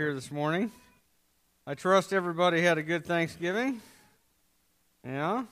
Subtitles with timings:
[0.00, 0.72] here this morning.
[1.66, 3.82] I trust everybody had a good Thanksgiving.
[5.04, 5.44] Yeah?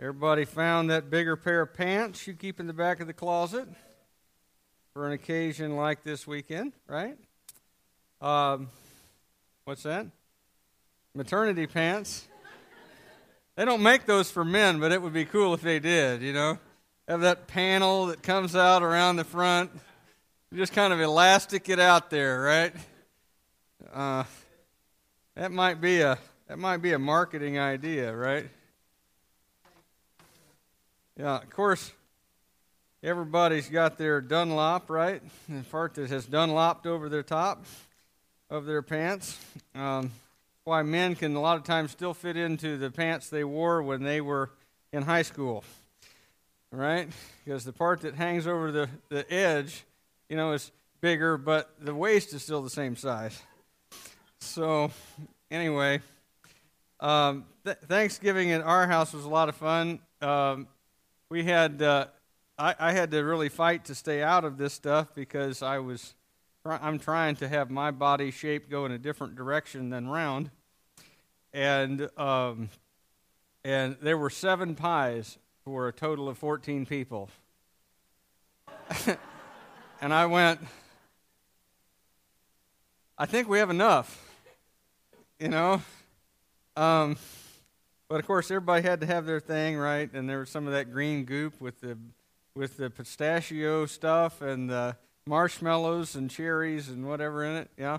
[0.00, 3.66] Everybody found that bigger pair of pants you keep in the back of the closet
[4.92, 7.16] for an occasion like this weekend, right?
[8.20, 8.68] Um,
[9.64, 10.06] what's that?
[11.16, 12.28] Maternity pants.
[13.56, 16.32] They don't make those for men, but it would be cool if they did, you
[16.32, 16.60] know?
[17.08, 19.72] Have that panel that comes out around the front.
[20.52, 22.72] You just kind of elastic it out there, right?
[23.92, 24.24] Uh,
[25.34, 26.18] that might be a
[26.48, 28.46] that might be a marketing idea, right?
[31.18, 31.92] Yeah, of course,
[33.02, 35.22] everybody's got their Dunlop, right?
[35.48, 37.64] The part that has Dunlopped over their top
[38.50, 39.38] of their pants.
[39.74, 40.10] Um,
[40.64, 44.02] why men can a lot of times still fit into the pants they wore when
[44.02, 44.50] they were
[44.92, 45.62] in high school,
[46.70, 47.08] right?
[47.44, 49.84] Because the part that hangs over the, the edge,
[50.28, 53.40] you know, is bigger, but the waist is still the same size.
[54.44, 54.90] So,
[55.50, 56.00] anyway,
[57.00, 60.00] um, th- Thanksgiving at our house was a lot of fun.
[60.20, 60.68] Um,
[61.28, 62.06] we had, uh,
[62.58, 66.14] I, I had to really fight to stay out of this stuff because I was
[66.66, 70.50] I'm trying to have my body shape go in a different direction than round.
[71.52, 72.70] And um,
[73.64, 77.30] and there were seven pies for a total of 14 people.
[80.00, 80.60] and I went,
[83.16, 84.33] I think we have enough,
[85.38, 85.82] you know.
[86.76, 87.16] Um,
[88.08, 90.12] but of course, everybody had to have their thing, right?
[90.12, 91.98] And there was some of that green goop with the
[92.54, 97.70] with the pistachio stuff and the marshmallows and cherries and whatever in it.
[97.76, 97.98] Yeah.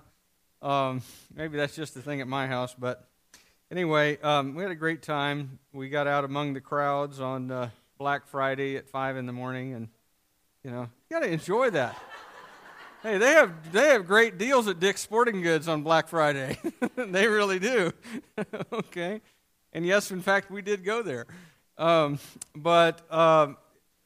[0.61, 1.01] Um,
[1.35, 3.07] maybe that's just the thing at my house, but
[3.69, 5.59] anyway, um, we had a great time.
[5.73, 9.73] We got out among the crowds on uh, Black Friday at five in the morning,
[9.73, 9.89] and
[10.63, 12.01] you know, you got to enjoy that.
[13.05, 16.57] Hey, they have they have great deals at Dick's Sporting Goods on Black Friday.
[16.95, 17.93] they really do.
[18.73, 19.21] okay,
[19.73, 21.27] and yes, in fact, we did go there.
[21.77, 22.17] Um,
[22.55, 23.57] but um,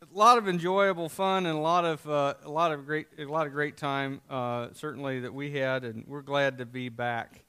[0.01, 3.23] a lot of enjoyable fun and a lot of uh, a lot of great a
[3.23, 7.45] lot of great time uh, certainly that we had, and we're glad to be back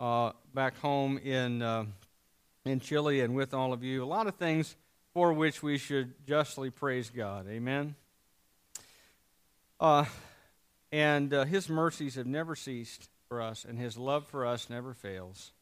[0.00, 1.86] uh, back home in uh,
[2.66, 4.04] in Chile and with all of you.
[4.04, 4.76] A lot of things
[5.14, 7.46] for which we should justly praise God.
[7.48, 7.94] Amen.
[9.80, 10.04] Uh,
[10.92, 14.94] and uh, His mercies have never ceased for us, and His love for us never
[14.94, 15.52] fails.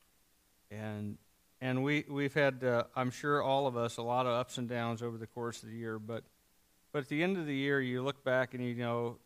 [0.71, 1.19] And
[1.61, 5.03] and we we've had I'm sure all of us a lot of ups and downs
[5.03, 6.25] over the course of the year, but
[6.93, 9.19] but at the end of the year, you look back and you know,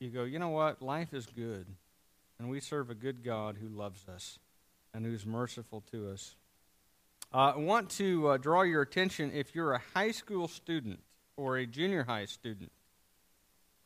[0.00, 0.80] you go, you know what?
[0.80, 1.66] Life is good.
[2.38, 4.38] And we serve a good God who loves us
[4.92, 6.34] and who's merciful to us.
[7.32, 11.00] Uh, I want to uh, draw your attention if you're a high school student
[11.36, 12.72] or a junior high student.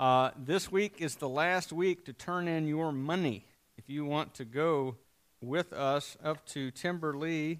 [0.00, 3.44] Uh, this week is the last week to turn in your money
[3.76, 4.94] if you want to go
[5.41, 7.59] with us up to Timber-lee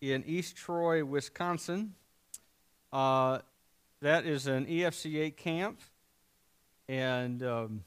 [0.00, 1.92] in East Troy, Wisconsin.
[2.90, 3.40] Uh,
[4.00, 5.82] that is an EFCA camp,
[6.88, 7.84] and um,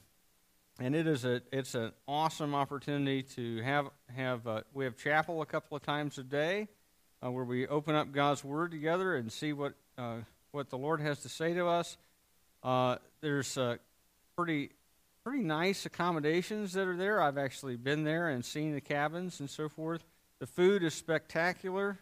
[0.78, 5.42] and it is a it's an awesome opportunity to have have uh, we have chapel
[5.42, 6.68] a couple of times a day,
[7.24, 10.18] uh, where we open up God's Word together and see what uh,
[10.52, 11.96] what the Lord has to say to us.
[12.62, 13.76] Uh, there's uh,
[14.36, 14.70] pretty
[15.24, 17.22] pretty nice accommodations that are there.
[17.22, 20.02] I've actually been there and seen the cabins and so forth.
[20.38, 21.98] The food is spectacular.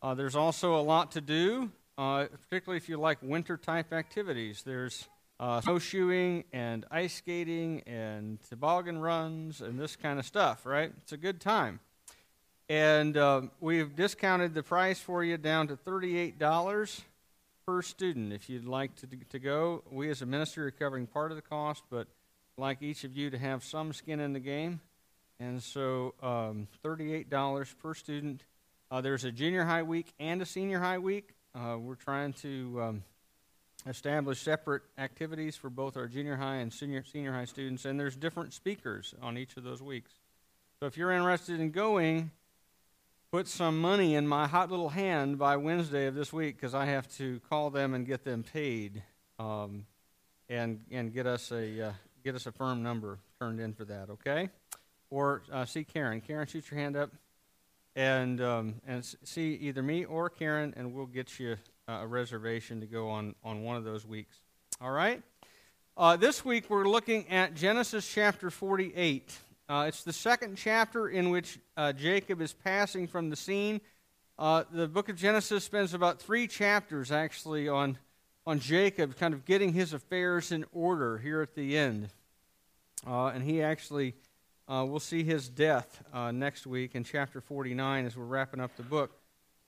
[0.00, 4.62] Uh, there's also a lot to do uh, particularly if you like winter type activities.
[4.62, 10.92] There's uh, snowshoeing and ice skating and toboggan runs and this kind of stuff, right?
[11.02, 11.80] It's a good time.
[12.68, 17.02] And uh, we've discounted the price for you down to $38
[17.66, 19.82] per student if you'd like to, to go.
[19.90, 22.06] We as a ministry are covering part of the cost, but
[22.56, 24.80] like each of you to have some skin in the game.
[25.40, 28.44] And so um, $38 per student.
[28.90, 31.30] Uh, there's a junior high week and a senior high week.
[31.54, 33.04] Uh, we're trying to um,
[33.86, 38.16] establish separate activities for both our junior high and senior, senior high students, and there's
[38.16, 40.10] different speakers on each of those weeks.
[40.80, 42.30] So if you're interested in going,
[43.34, 46.84] put some money in my hot little hand by Wednesday of this week because I
[46.84, 49.02] have to call them and get them paid,
[49.40, 49.86] um,
[50.48, 51.92] and and get us a uh,
[52.22, 54.08] get us a firm number turned in for that.
[54.08, 54.50] Okay,
[55.10, 56.20] or uh, see Karen.
[56.20, 57.10] Karen, shoot your hand up
[57.96, 61.56] and um, and see either me or Karen, and we'll get you
[61.88, 64.36] a reservation to go on on one of those weeks.
[64.80, 65.20] All right.
[65.96, 69.36] Uh, this week we're looking at Genesis chapter 48.
[69.66, 73.80] Uh, it's the second chapter in which uh, Jacob is passing from the scene.
[74.38, 77.98] Uh, the book of Genesis spends about three chapters actually on
[78.46, 82.10] on Jacob, kind of getting his affairs in order here at the end,
[83.06, 84.14] uh, and he actually
[84.66, 88.74] Uh, we'll see his death uh, next week in chapter 49 as we're wrapping up
[88.76, 89.10] the book.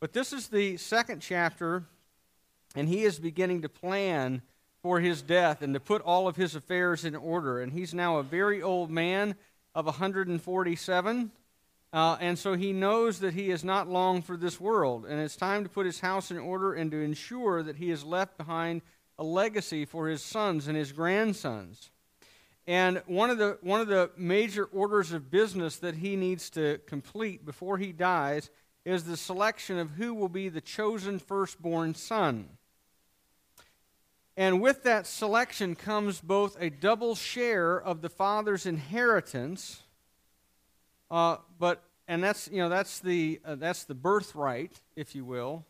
[0.01, 1.85] But this is the second chapter,
[2.75, 4.41] and he is beginning to plan
[4.81, 7.61] for his death and to put all of his affairs in order.
[7.61, 9.35] And he's now a very old man
[9.77, 11.31] of 147.
[11.93, 15.05] Uh, and so he knows that he is not long for this world.
[15.07, 18.03] And it's time to put his house in order and to ensure that he has
[18.03, 18.81] left behind
[19.19, 21.91] a legacy for his sons and his grandsons.
[22.67, 26.79] And one of the one of the major orders of business that he needs to
[26.87, 28.51] complete before he dies
[28.85, 32.49] is the selection of who will be the chosen firstborn son.
[34.37, 39.83] And with that selection comes both a double share of the father's inheritance,
[41.11, 45.65] uh, but and that's you know that's the uh, that's the birthright, if you will.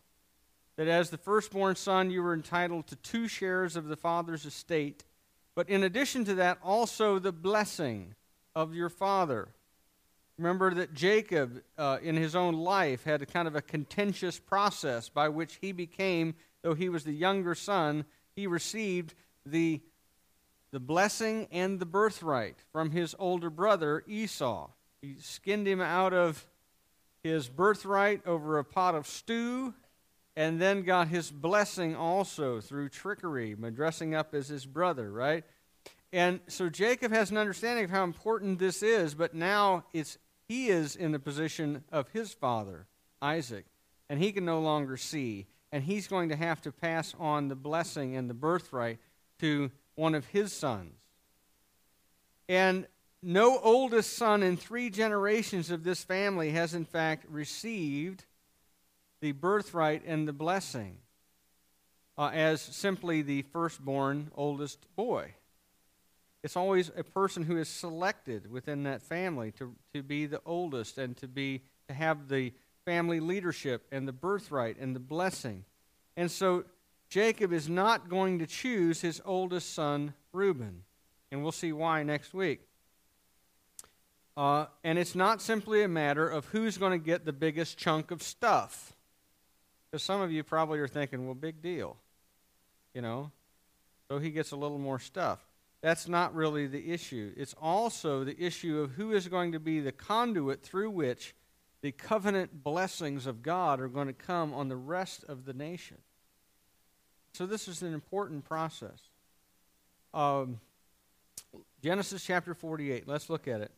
[0.77, 5.05] That as the firstborn son, you were entitled to two shares of the father's estate
[5.57, 8.15] but in addition to that, also the blessing
[8.55, 9.49] of your father.
[10.37, 15.09] Remember that Jacob, uh, in his own life, had a kind of a contentious process
[15.09, 18.05] by which he became, though he was the younger son,
[18.37, 19.81] he received the,
[20.71, 24.69] the blessing and the birthright from his older brother Esau.
[25.01, 26.47] He skinned him out of
[27.23, 29.75] his birthright over a pot of stew
[30.37, 35.45] and then got his blessing also through trickery, by dressing up as his brother, right?
[36.13, 40.69] And so Jacob has an understanding of how important this is, but now it's he
[40.69, 42.87] is in the position of his father,
[43.21, 43.65] Isaac,
[44.09, 47.55] and he can no longer see, and he's going to have to pass on the
[47.55, 48.99] blessing and the birthright
[49.39, 50.95] to one of his sons.
[52.49, 52.87] And
[53.23, 58.25] no oldest son in three generations of this family has, in fact, received
[59.21, 60.97] the birthright and the blessing
[62.17, 65.35] uh, as simply the firstborn oldest boy.
[66.43, 70.97] It's always a person who is selected within that family to, to be the oldest
[70.97, 72.55] and to be to have the
[72.87, 75.65] family leadership and the birthright and the blessing.
[76.17, 76.65] And so
[77.11, 80.85] Jacob is not going to choose his oldest son, Reuben.
[81.31, 82.61] And we'll see why next week.
[84.37, 88.11] Uh, and it's not simply a matter of who's going to get the biggest chunk
[88.11, 88.95] of stuff.
[89.91, 91.97] Because some of you probably are thinking, well, big deal.
[92.95, 93.33] You know?
[94.09, 95.45] So he gets a little more stuff.
[95.81, 97.33] That's not really the issue.
[97.37, 101.35] It's also the issue of who is going to be the conduit through which
[101.87, 105.99] the covenant blessings of God are going to come on the rest of the nation.
[107.35, 108.99] So, this is an important process.
[110.13, 110.59] Um,
[111.85, 113.07] Genesis chapter 48.
[113.07, 113.71] Let's look at it.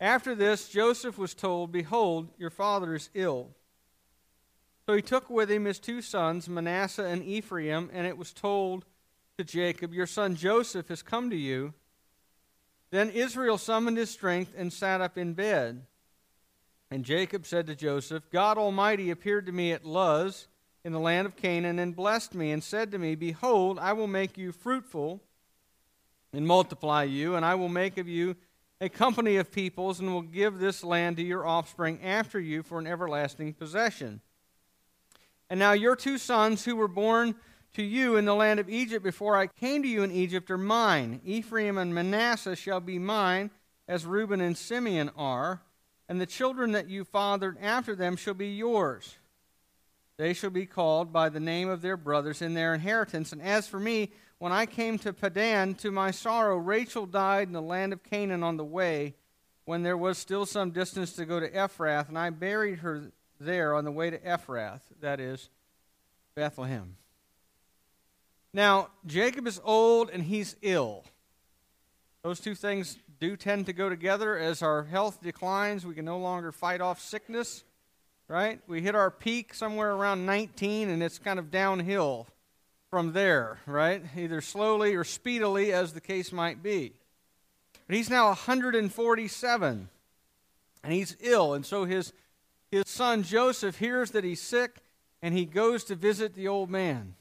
[0.00, 3.50] After this, Joseph was told, Behold, your father is ill.
[4.86, 8.86] So he took with him his two sons, Manasseh and Ephraim, and it was told
[9.36, 11.74] to Jacob, Your son Joseph has come to you.
[12.88, 15.84] Then Israel summoned his strength and sat up in bed.
[16.90, 20.46] And Jacob said to Joseph, God Almighty appeared to me at Luz
[20.84, 24.06] in the land of Canaan and blessed me and said to me, Behold, I will
[24.06, 25.20] make you fruitful
[26.32, 28.36] and multiply you, and I will make of you
[28.80, 32.78] a company of peoples and will give this land to your offspring after you for
[32.78, 34.20] an everlasting possession.
[35.48, 37.34] And now your two sons who were born
[37.74, 40.58] to you in the land of Egypt before I came to you in Egypt are
[40.58, 41.20] mine.
[41.24, 43.50] Ephraim and Manasseh shall be mine,
[43.88, 45.62] as Reuben and Simeon are,
[46.08, 49.16] and the children that you fathered after them shall be yours.
[50.16, 53.32] They shall be called by the name of their brothers in their inheritance.
[53.32, 57.52] And as for me, when I came to Paddan, to my sorrow, Rachel died in
[57.52, 59.14] the land of Canaan on the way,
[59.64, 63.74] when there was still some distance to go to Ephrath, and I buried her there
[63.74, 65.50] on the way to Ephrath, that is,
[66.34, 66.96] Bethlehem.
[68.52, 71.04] Now, Jacob is old and he's ill.
[72.22, 74.36] Those two things do tend to go together.
[74.36, 77.64] As our health declines, we can no longer fight off sickness,
[78.28, 78.60] right?
[78.66, 82.26] We hit our peak somewhere around 19 and it's kind of downhill
[82.90, 84.02] from there, right?
[84.16, 86.92] Either slowly or speedily, as the case might be.
[87.86, 89.88] But he's now 147
[90.82, 92.12] and he's ill, and so his
[92.70, 94.78] his son Joseph hears that he's sick
[95.22, 97.14] and he goes to visit the old man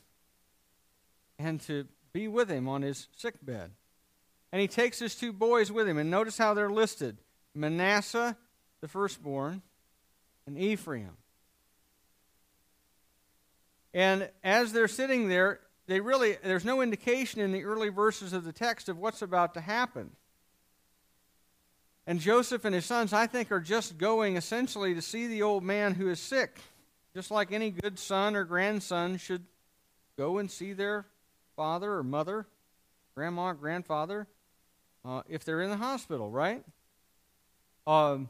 [1.38, 3.72] and to be with him on his sick bed.
[4.56, 5.98] And he takes his two boys with him.
[5.98, 7.18] And notice how they're listed
[7.54, 8.38] Manasseh,
[8.80, 9.62] the firstborn,
[10.48, 11.18] and Ephraim.
[13.94, 18.46] And as they're sitting there, they really there's no indication in the early verses of
[18.46, 20.12] the text of what's about to happen.
[22.08, 25.66] And Joseph and his sons, I think, are just going essentially to see the old
[25.66, 26.62] man who is sick,
[27.14, 29.44] just like any good son or grandson should
[30.18, 31.06] go and see their
[31.58, 32.48] father or mother,
[33.16, 34.30] grandma, grandfather,
[35.06, 36.64] uh, if they're in the hospital, right?
[37.86, 38.30] Um,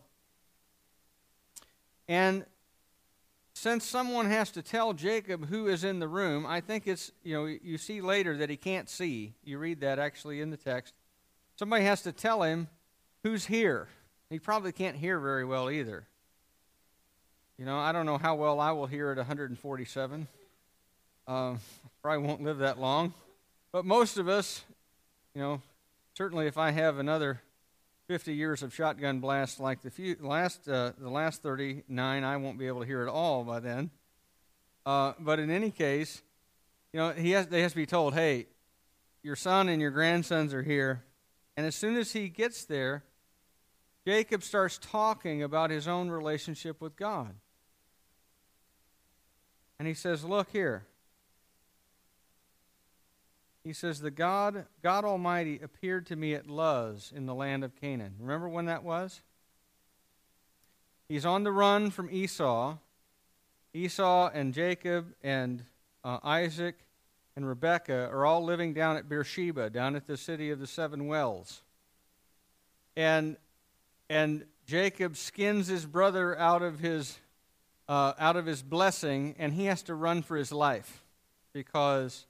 [2.08, 2.46] and
[3.54, 7.36] since someone has to tell Jacob who is in the room, I think it's, you
[7.36, 9.34] know, you see later that he can't see.
[9.44, 10.94] You read that actually in the text.
[11.56, 12.68] Somebody has to tell him
[13.24, 13.88] who's here.
[14.30, 16.06] He probably can't hear very well either.
[17.58, 20.28] You know, I don't know how well I will hear at 147.
[21.28, 21.60] Um,
[22.02, 23.14] probably won't live that long.
[23.72, 24.64] But most of us,
[25.34, 25.62] you know,
[26.16, 27.42] certainly if I have another
[28.08, 32.58] 50 years of shotgun blasts like the few, last uh, the last 39, I won't
[32.58, 33.92] be able to hear it all by then.
[34.86, 36.22] Uh, but in any case,
[36.94, 38.48] you know, he has, they has to be told, hey,
[39.24, 41.04] your son and your grandsons are here.
[41.58, 43.04] And as soon as he gets there,
[44.06, 47.34] Jacob starts talking about his own relationship with God.
[49.80, 50.86] And he says, Look here.
[53.66, 57.76] He says, The God, God Almighty appeared to me at Luz in the land of
[57.76, 58.14] Canaan.
[58.20, 59.22] Remember when that was?
[61.10, 62.78] He's on the run from Esau.
[63.74, 65.64] Esau and Jacob and
[66.04, 66.76] uh, Isaac
[67.36, 71.08] and Rebekah are all living down at Beersheba, down at the city of the seven
[71.08, 71.64] wells.
[72.96, 73.36] And,
[74.12, 77.18] and Jacob skins his brother out of his
[77.88, 81.04] uh, out of his blessing, and he has to run for his life
[81.54, 82.26] because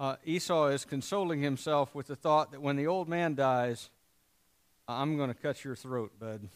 [0.00, 3.90] uh, Esau is consoling himself with the thought that when the old man dies,
[4.88, 6.48] I'm going to cut your throat, bud.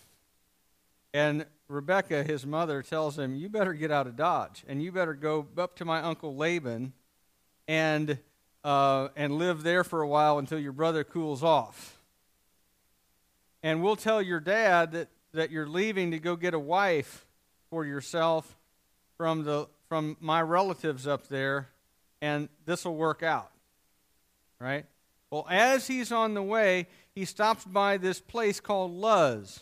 [1.14, 5.14] And Rebekah, his mother, tells him, You better get out of Dodge, and you better
[5.14, 6.92] go up to my uncle Laban
[7.66, 8.18] and,
[8.64, 11.98] uh, and live there for a while until your brother cools off.
[13.62, 17.26] And we'll tell your dad that, that you're leaving to go get a wife
[17.70, 18.56] for yourself
[19.16, 21.68] from the from my relatives up there
[22.20, 23.50] and this will work out
[24.60, 24.86] right?
[25.30, 29.60] Well as he's on the way he stops by this place called luz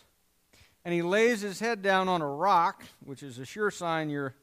[0.85, 4.33] and he lays his head down on a rock which is a sure sign you're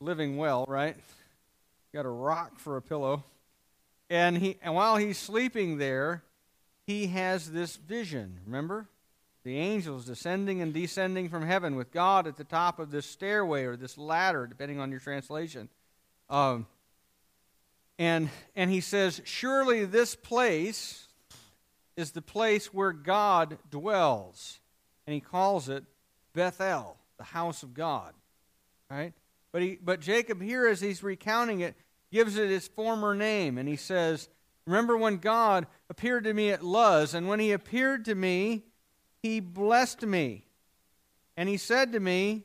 [0.00, 0.96] living well right?
[1.92, 3.24] Got a rock for a pillow.
[4.08, 6.22] And he and while he's sleeping there
[6.86, 8.88] he has this vision remember?
[9.44, 13.62] The angels descending and descending from heaven with God at the top of this stairway
[13.62, 15.68] or this ladder, depending on your translation.
[16.28, 16.66] Um,
[17.98, 21.08] and, and he says, Surely this place
[21.96, 24.60] is the place where God dwells.
[25.06, 25.84] And he calls it
[26.34, 28.12] Bethel, the house of God.
[28.90, 29.14] Right?
[29.52, 31.74] But, he, but Jacob, here as he's recounting it,
[32.12, 33.56] gives it its former name.
[33.58, 34.28] And he says,
[34.66, 38.64] Remember when God appeared to me at Luz, and when he appeared to me,
[39.22, 40.44] he blessed me.
[41.36, 42.42] And he said to me,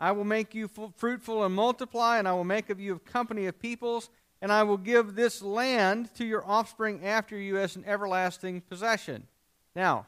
[0.00, 3.46] I will make you fruitful and multiply, and I will make of you a company
[3.46, 4.10] of peoples,
[4.44, 9.26] and I will give this land to your offspring after you as an everlasting possession.
[9.74, 10.04] Now,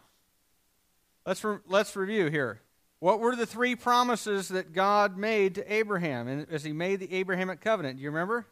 [1.24, 2.60] let's, re- let's review here.
[2.98, 7.62] What were the three promises that God made to Abraham as he made the Abrahamic
[7.62, 7.96] covenant?
[7.96, 8.46] Do you remember?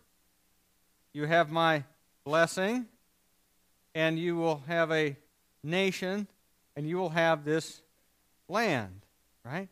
[1.12, 1.84] You have my
[2.24, 2.86] blessing,
[3.94, 5.18] and you will have a
[5.62, 6.28] nation
[6.76, 7.82] and you will have this
[8.48, 9.02] land,
[9.44, 9.68] right?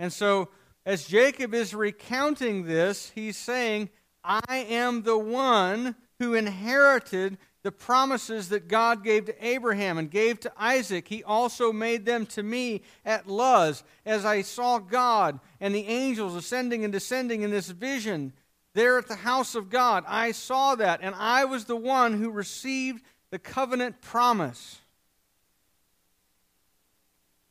[0.00, 0.48] And so,
[0.84, 3.88] as Jacob is recounting this, he's saying,
[4.24, 10.40] I am the one who inherited the promises that God gave to Abraham and gave
[10.40, 11.06] to Isaac.
[11.08, 16.34] He also made them to me at Luz as I saw God and the angels
[16.34, 18.32] ascending and descending in this vision
[18.74, 20.04] there at the house of God.
[20.06, 24.80] I saw that, and I was the one who received the covenant promise.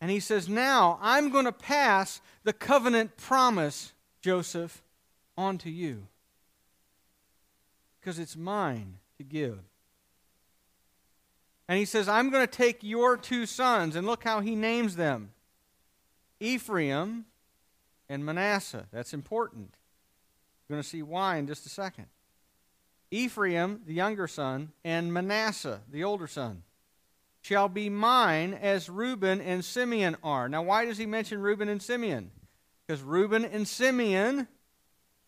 [0.02, 4.84] And he says, Now I'm going to pass the covenant promise, Joseph,
[5.38, 6.08] on to you.
[8.02, 9.60] Because it's mine to give.
[11.68, 14.98] And he says, I'm going to take your two sons, and look how he names
[14.98, 15.32] them
[16.40, 17.26] Ephraim
[18.10, 18.88] and Manasseh.
[18.92, 19.76] That's important.
[20.68, 22.08] We're going to see why in just a second.
[23.12, 26.64] Ephraim, the younger son, and Manasseh, the older son
[27.42, 30.48] shall be mine as Reuben and Simeon are.
[30.48, 32.32] Now, why does he mention Reuben and Simeon?
[32.86, 34.48] Because Reuben and Simeon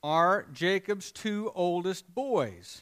[0.04, 2.82] are Jacob's two oldest boys.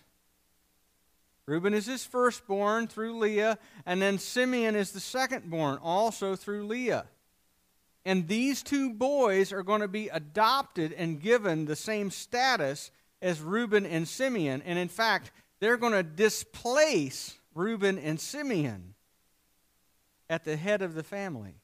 [1.45, 7.05] Reuben is his firstborn through Leah, and then Simeon is the secondborn, also through Leah.
[8.05, 12.89] And these two boys are going to be adopted and given the same status
[13.21, 14.63] as Reuben and Simeon.
[14.65, 18.95] And in fact, they're going to displace Reuben and Simeon
[20.29, 21.60] at the head of the family.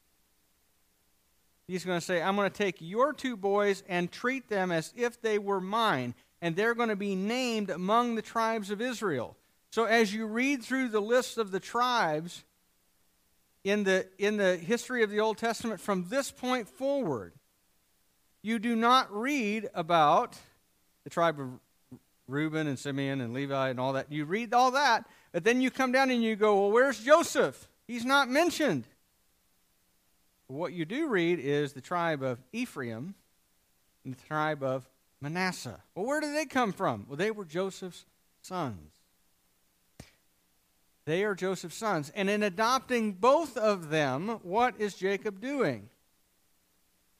[1.68, 4.92] He's going to say, I'm going to take your two boys and treat them as
[4.96, 9.36] if they were mine, and they're going to be named among the tribes of Israel.
[9.70, 12.42] So as you read through the list of the tribes,
[13.64, 17.34] in the, in the history of the Old Testament from this point forward,
[18.42, 20.38] you do not read about
[21.04, 21.48] the tribe of
[22.28, 24.10] Reuben and Simeon and Levi and all that.
[24.10, 27.68] You read all that, but then you come down and you go, well, where's Joseph?
[27.86, 28.84] He's not mentioned.
[30.48, 33.14] What you do read is the tribe of Ephraim
[34.04, 34.88] and the tribe of
[35.20, 35.80] Manasseh.
[35.94, 37.04] Well, where did they come from?
[37.06, 38.06] Well, they were Joseph's
[38.40, 38.92] sons.
[41.04, 42.10] They are Joseph's sons.
[42.14, 45.90] And in adopting both of them, what is Jacob doing?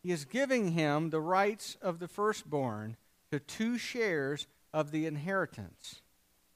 [0.02, 2.97] He is giving him the rights of the firstborn
[3.30, 6.00] to two shares of the inheritance.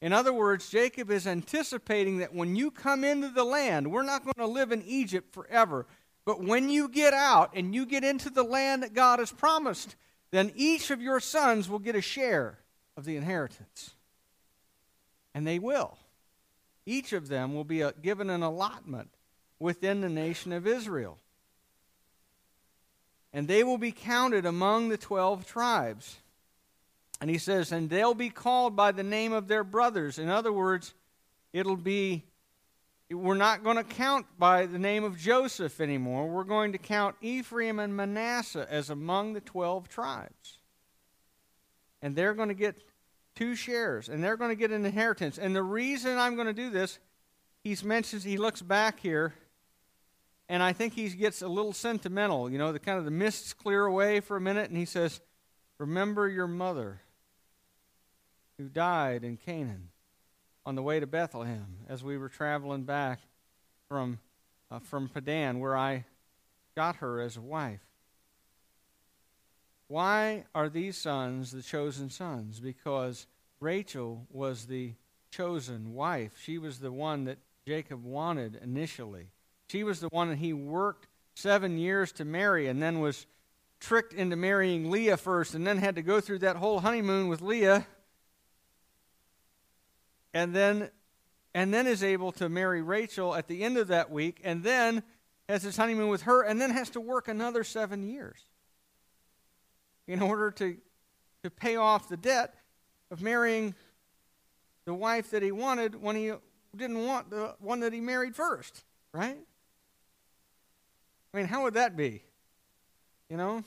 [0.01, 4.23] In other words, Jacob is anticipating that when you come into the land, we're not
[4.23, 5.85] going to live in Egypt forever.
[6.25, 9.95] But when you get out and you get into the land that God has promised,
[10.31, 12.59] then each of your sons will get a share
[12.95, 13.91] of the inheritance.
[15.33, 15.97] And they will.
[16.85, 19.09] Each of them will be a, given an allotment
[19.59, 21.17] within the nation of Israel.
[23.33, 26.17] And they will be counted among the 12 tribes.
[27.19, 30.19] And he says, and they'll be called by the name of their brothers.
[30.19, 30.93] In other words,
[31.51, 32.23] it'll be,
[33.13, 36.27] we're not going to count by the name of Joseph anymore.
[36.27, 40.59] We're going to count Ephraim and Manasseh as among the 12 tribes.
[42.01, 42.75] And they're going to get
[43.35, 45.37] two shares, and they're going to get an inheritance.
[45.37, 46.99] And the reason I'm going to do this,
[47.63, 49.33] he mentions, he looks back here,
[50.49, 52.49] and I think he gets a little sentimental.
[52.49, 55.21] You know, the kind of the mists clear away for a minute, and he says,
[55.77, 57.01] Remember your mother
[58.57, 59.89] who died in Canaan
[60.65, 63.19] on the way to Bethlehem as we were traveling back
[63.87, 64.19] from,
[64.71, 66.05] uh, from Paddan, where I
[66.75, 67.81] got her as a wife.
[69.87, 72.59] Why are these sons the chosen sons?
[72.59, 73.27] Because
[73.59, 74.93] Rachel was the
[75.31, 76.33] chosen wife.
[76.41, 79.27] She was the one that Jacob wanted initially.
[79.69, 83.25] She was the one that he worked seven years to marry and then was
[83.79, 87.41] tricked into marrying Leah first and then had to go through that whole honeymoon with
[87.41, 87.85] Leah
[90.33, 90.89] and then
[91.53, 95.03] and then is able to marry Rachel at the end of that week and then
[95.47, 98.39] has his honeymoon with her and then has to work another 7 years
[100.07, 100.77] in order to,
[101.43, 102.55] to pay off the debt
[103.11, 103.75] of marrying
[104.85, 106.31] the wife that he wanted when he
[106.75, 109.37] didn't want the one that he married first, right?
[111.33, 112.23] I mean, how would that be?
[113.29, 113.63] You know?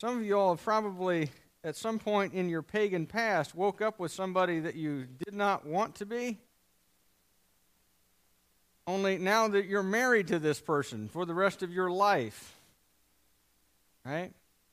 [0.00, 1.30] Some of you all have probably,
[1.64, 5.66] at some point in your pagan past, woke up with somebody that you did not
[5.66, 6.38] want to be.
[8.86, 12.54] Only now that you're married to this person for the rest of your life,
[14.04, 14.30] right?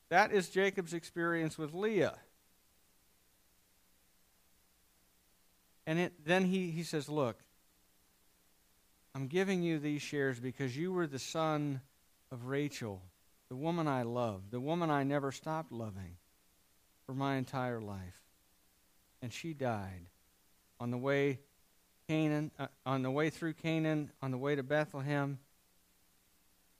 [0.10, 2.18] That is Jacob's experience with Leah.
[5.88, 7.38] And it, then he, he says, Look,
[9.16, 11.80] I'm giving you these shares because you were the son
[12.34, 13.02] of Rachel,
[13.48, 16.18] the woman I loved, the woman I never stopped loving
[17.12, 18.21] for my entire life.
[19.21, 20.06] And she died
[20.80, 21.39] on the way
[22.08, 25.38] Canaan, uh, on the way through Canaan, on the way to Bethlehem.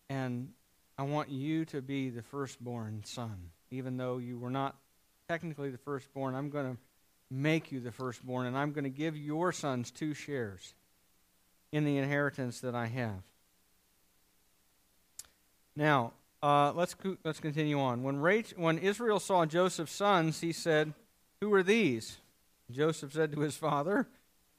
[0.10, 0.54] And
[0.98, 3.50] I want you to be the firstborn son.
[3.72, 4.78] Even though you were not
[5.28, 6.82] technically the firstborn, I'm going to
[7.30, 10.76] make you the firstborn, and I'm going to give your sons two shares
[11.74, 13.22] in the inheritance that I have.
[15.76, 16.14] Now,
[16.44, 18.04] uh, let's let's continue on.
[18.04, 20.94] When Rachel, when Israel saw Joseph's sons, he said,
[21.40, 22.18] "Who are these?"
[22.72, 24.08] Joseph said to his father,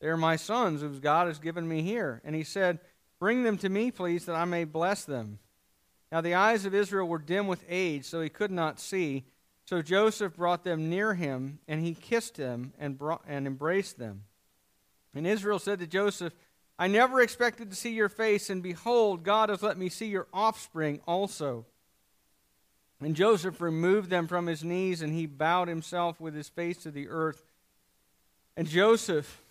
[0.00, 2.78] "They are my sons, whose God has given me here." And he said,
[3.18, 5.38] "Bring them to me, please, that I may bless them."
[6.12, 9.24] Now the eyes of Israel were dim with age, so he could not see.
[9.64, 14.24] So Joseph brought them near him, and he kissed them and, brought, and embraced them.
[15.14, 16.34] And Israel said to Joseph,
[16.78, 20.26] I never expected to see your face, and behold, God has let me see your
[20.32, 21.66] offspring also.
[23.04, 26.90] And Joseph removed them from his knees, and he bowed himself with his face to
[26.90, 27.44] the earth.
[28.56, 29.42] And Joseph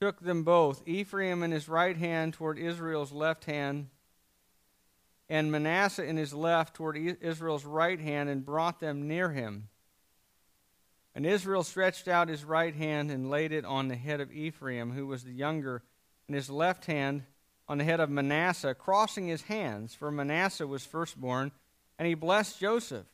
[0.00, 3.88] took them both, Ephraim in his right hand toward Israel's left hand,
[5.28, 9.68] and Manasseh in his left toward Israel's right hand and brought them near him.
[11.14, 14.92] And Israel stretched out his right hand and laid it on the head of Ephraim,
[14.92, 15.82] who was the younger,
[16.26, 17.22] and his left hand
[17.68, 21.52] on the head of Manasseh, crossing his hands, for Manasseh was firstborn.
[22.02, 23.06] And he blessed Joseph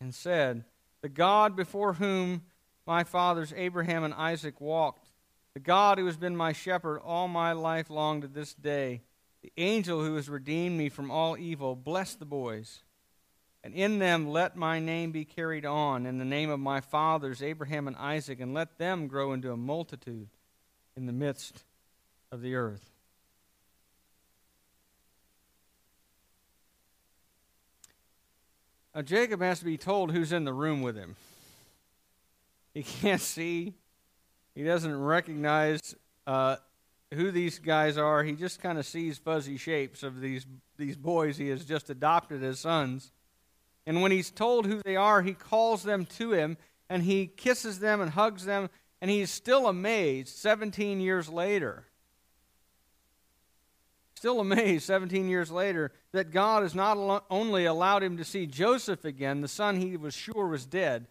[0.00, 0.62] and said,
[1.02, 2.42] The God before whom
[2.86, 5.08] my fathers Abraham and Isaac walked,
[5.54, 9.02] the God who has been my shepherd all my life long to this day,
[9.42, 12.84] the angel who has redeemed me from all evil, bless the boys.
[13.64, 17.42] And in them let my name be carried on, in the name of my fathers,
[17.42, 20.28] Abraham and Isaac, and let them grow into a multitude
[20.96, 21.64] in the midst
[22.30, 22.95] of the earth.
[28.96, 31.16] Uh, Jacob has to be told who's in the room with him.
[32.72, 33.74] He can't see.
[34.54, 35.94] He doesn't recognize
[36.26, 36.56] uh,
[37.12, 38.24] who these guys are.
[38.24, 40.46] He just kind of sees fuzzy shapes of these
[40.78, 43.12] these boys he has just adopted as sons.
[43.86, 46.56] And when he's told who they are, he calls them to him
[46.88, 51.84] and he kisses them and hugs them, and he's still amazed 17 years later.
[54.16, 59.04] Still amazed 17 years later that God has not only allowed him to see Joseph
[59.04, 61.06] again, the son he was sure was dead,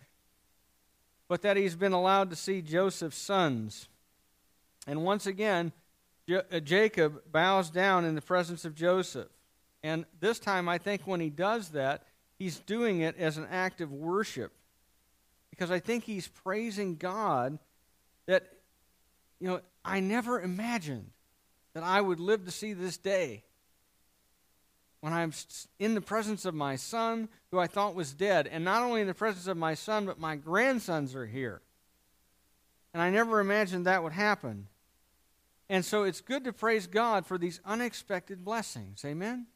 [1.28, 3.90] but that he's been allowed to see Joseph's sons.
[4.88, 5.72] And once again,
[6.32, 9.30] uh, Jacob bows down in the presence of Joseph.
[9.84, 12.08] And this time, I think when he does that,
[12.40, 14.52] he's doing it as an act of worship.
[15.52, 17.60] Because I think he's praising God
[18.26, 18.52] that,
[19.40, 21.12] you know, I never imagined
[21.76, 23.44] that I would live to see this day
[25.02, 25.34] when I'm
[25.78, 28.48] in the presence of my son, who I thought was dead.
[28.48, 31.62] And not only in the presence of my son, but my grandsons are here.
[32.94, 34.68] And I never imagined that would happen.
[35.70, 39.04] And so it's good to praise God for these unexpected blessings.
[39.06, 39.48] Amen?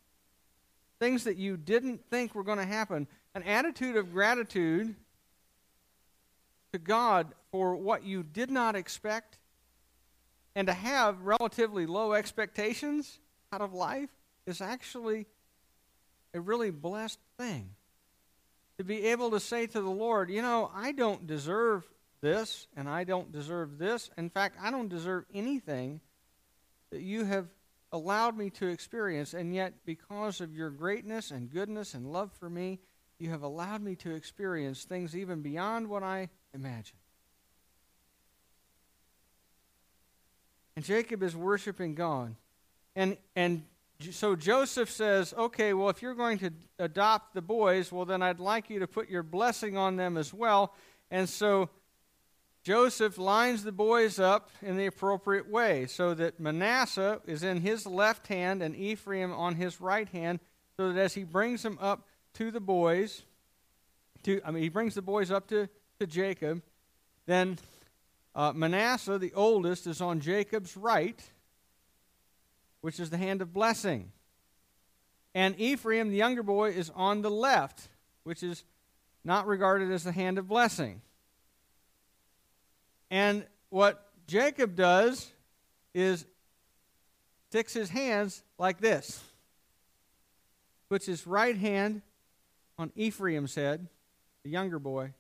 [0.99, 3.07] Things that you didn't think were going to happen.
[3.33, 4.93] An attitude of gratitude
[6.73, 9.38] to God for what you did not expect
[10.59, 13.21] and to have relatively low expectations
[13.53, 14.09] out of life
[14.45, 15.25] is actually
[16.33, 17.69] a really blessed thing.
[18.77, 22.89] To be able to say to the Lord, you know, I don't deserve this, and
[22.89, 24.09] I don't deserve this.
[24.17, 26.01] In fact, I don't deserve anything
[26.91, 27.47] that you have
[27.93, 32.49] allowed me to experience, and yet, because of your greatness and goodness and love for
[32.49, 32.79] me,
[33.17, 36.98] you have allowed me to experience things even beyond what I imagined.
[40.79, 42.33] And Jacob is worshiping God.
[42.95, 43.63] And, and
[44.11, 48.39] so Joseph says, okay, well, if you're going to adopt the boys, well, then I'd
[48.39, 50.73] like you to put your blessing on them as well.
[51.11, 51.69] And so
[52.63, 57.85] Joseph lines the boys up in the appropriate way so that Manasseh is in his
[57.85, 60.39] left hand and Ephraim on his right hand,
[60.77, 63.23] so that as he brings them up to the boys,
[64.23, 65.67] to I mean, he brings the boys up to,
[65.99, 66.63] to Jacob,
[67.25, 67.57] then
[68.35, 71.21] uh, Manasseh, the oldest, is on Jacob's right
[72.81, 74.11] which is the hand of blessing.
[75.35, 77.89] And Ephraim, the younger boy, is on the left,
[78.23, 78.63] which is
[79.23, 81.01] not regarded as the hand of blessing.
[83.11, 85.31] And what Jacob does
[85.93, 86.25] is
[87.49, 89.23] sticks his hands like this,
[90.87, 92.01] puts his right hand
[92.77, 93.87] on Ephraim's head,
[94.43, 95.13] the younger boy,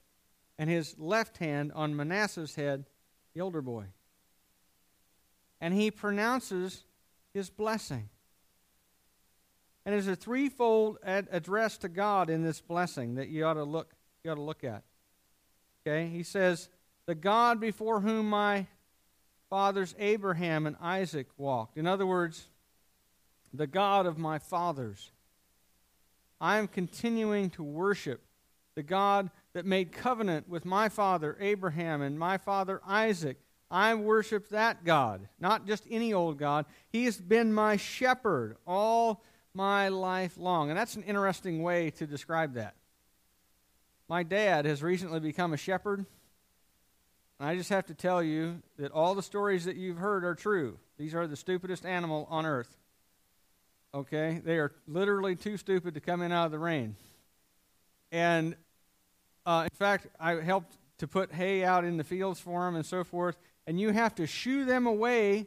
[0.57, 2.85] and his left hand on Manasseh's head,
[3.39, 3.85] the older boy.
[5.61, 6.83] And he pronounces
[7.33, 8.09] his blessing.
[9.85, 13.63] And there's a threefold ad- address to God in this blessing that you ought to
[13.63, 13.93] look
[14.25, 14.83] you ought to look at.
[15.81, 16.09] Okay?
[16.09, 16.67] He says,
[17.05, 18.67] "The God before whom my
[19.49, 22.49] fathers Abraham and Isaac walked." In other words,
[23.53, 25.13] the God of my fathers.
[26.41, 28.21] I am continuing to worship
[28.75, 33.37] the God that made covenant with my father Abraham and my father Isaac
[33.71, 36.65] I worship that God, not just any old God.
[36.91, 40.69] He has been my shepherd all my life long.
[40.69, 42.75] And that's an interesting way to describe that.
[44.07, 46.05] My dad has recently become a shepherd.
[47.39, 50.79] I just have to tell you that all the stories that you've heard are true.
[50.97, 52.75] These are the stupidest animal on earth.
[53.93, 54.41] Okay?
[54.43, 56.95] They are literally too stupid to come in out of the rain.
[58.11, 58.55] And
[59.49, 62.85] uh, in fact, I helped to put hay out in the fields for them and
[62.85, 63.37] so forth
[63.69, 65.45] and you have to shoo them away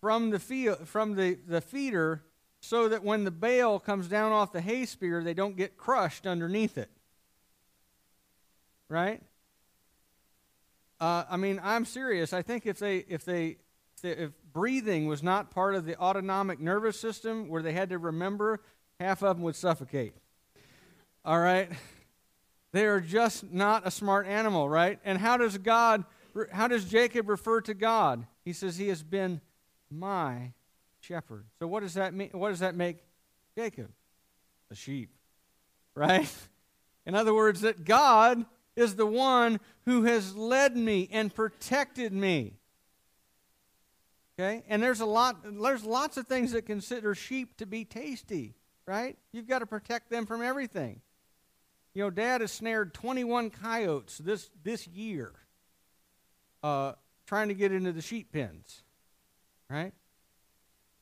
[0.00, 2.22] from the field, from the, the feeder
[2.60, 6.26] so that when the bale comes down off the hay spear, they don't get crushed
[6.26, 6.90] underneath it.
[8.88, 9.20] Right?
[10.98, 12.32] Uh, I mean, I'm serious.
[12.32, 13.58] I think if they if they
[14.02, 18.60] if breathing was not part of the autonomic nervous system, where they had to remember,
[18.98, 20.14] half of them would suffocate.
[21.22, 21.70] All right,
[22.72, 24.98] they are just not a smart animal, right?
[25.04, 26.04] And how does God
[26.52, 28.26] how does Jacob refer to God?
[28.44, 29.40] He says, He has been
[29.90, 30.52] my
[31.00, 31.46] shepherd.
[31.58, 32.30] So what does that mean?
[32.32, 32.98] What does that make
[33.56, 33.90] Jacob?
[34.70, 35.10] A sheep.
[35.94, 36.32] Right?
[37.06, 42.52] In other words, that God is the one who has led me and protected me.
[44.38, 44.62] Okay?
[44.68, 48.54] And there's a lot there's lots of things that consider sheep to be tasty,
[48.86, 49.18] right?
[49.32, 51.00] You've got to protect them from everything.
[51.98, 55.32] You know, dad has snared 21 coyotes this this year
[56.62, 56.92] uh,
[57.26, 58.84] trying to get into the sheep pens,
[59.68, 59.92] right?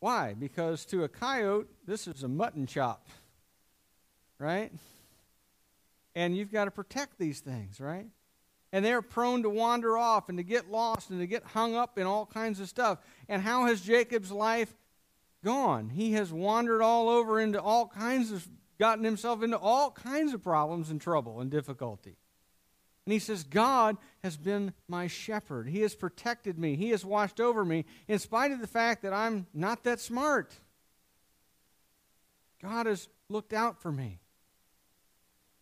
[0.00, 0.32] Why?
[0.32, 3.08] Because to a coyote, this is a mutton chop,
[4.38, 4.72] right?
[6.14, 8.06] and you've got to protect these things, right?
[8.72, 11.98] And they're prone to wander off and to get lost and to get hung up
[11.98, 13.00] in all kinds of stuff.
[13.28, 14.74] And how has Jacob's life
[15.44, 15.90] gone?
[15.90, 20.42] He has wandered all over into all kinds of, gotten himself into all kinds of
[20.42, 22.16] problems and trouble and difficulty.
[23.06, 25.68] And he says, God has been my shepherd.
[25.68, 26.74] He has protected me.
[26.74, 30.58] He has watched over me in spite of the fact that I'm not that smart.
[32.60, 34.18] God has looked out for me.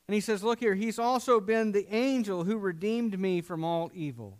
[0.08, 3.90] And he says, Look here, he's also been the angel who redeemed me from all
[3.94, 4.38] evil.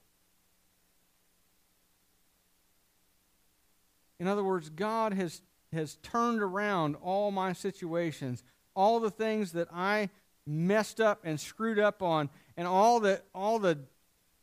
[4.19, 8.43] In other words, God has, has turned around all my situations,
[8.75, 10.11] all the things that I
[10.47, 13.79] messed up and screwed up on, and all the, all the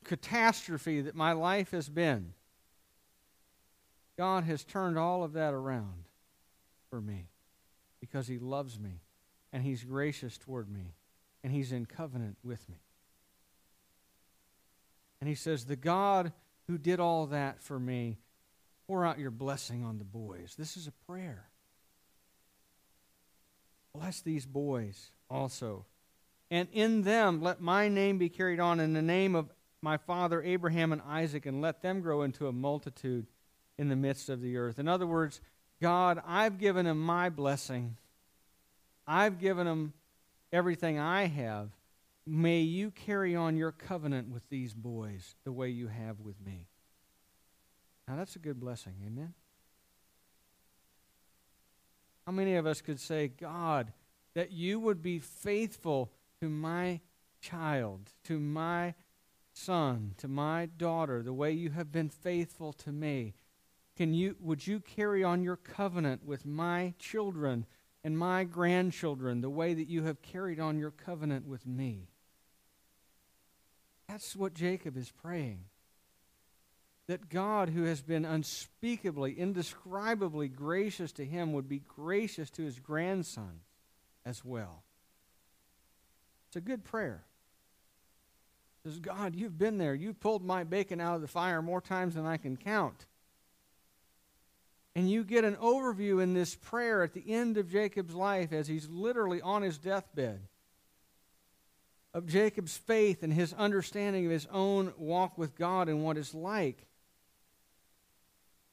[0.04, 2.34] catastrophe that my life has been.
[4.18, 6.06] God has turned all of that around
[6.90, 7.30] for me
[8.00, 9.02] because He loves me
[9.54, 10.96] and He's gracious toward me
[11.44, 12.78] and He's in covenant with me.
[15.20, 16.34] And He says, The God
[16.68, 18.18] who did all that for me,
[18.88, 20.56] pour out your blessing on the boys.
[20.58, 21.51] This is a prayer.
[23.94, 25.86] Bless these boys also
[26.52, 29.50] and in them let my name be carried on in the name of
[29.82, 33.26] my father Abraham and Isaac, and let them grow into a multitude
[33.80, 34.78] in the midst of the earth.
[34.78, 35.42] In other words,
[35.82, 37.96] God, I've given them my blessing.
[39.08, 39.94] I've given them
[40.52, 41.70] everything I have.
[42.28, 46.68] May you carry on your covenant with these boys the way you have with me.
[48.08, 48.94] Now, that's a good blessing.
[49.08, 49.34] Amen?
[52.32, 53.92] How many of us could say, God,
[54.36, 57.02] that you would be faithful to my
[57.42, 58.94] child, to my
[59.52, 63.34] son, to my daughter, the way you have been faithful to me.
[63.98, 67.66] Can you would you carry on your covenant with my children
[68.02, 72.08] and my grandchildren the way that you have carried on your covenant with me?
[74.08, 75.66] That's what Jacob is praying.
[77.12, 82.80] That God, who has been unspeakably, indescribably gracious to him, would be gracious to his
[82.80, 83.60] grandson
[84.26, 84.84] as well.
[86.48, 87.26] It's a good prayer.
[88.86, 89.94] It says, God, you've been there.
[89.94, 93.06] You've pulled my bacon out of the fire more times than I can count.
[94.96, 98.70] And you get an overview in this prayer at the end of Jacob's life as
[98.70, 100.40] he's literally on his deathbed
[102.14, 106.34] of Jacob's faith and his understanding of his own walk with God and what it's
[106.34, 106.88] like.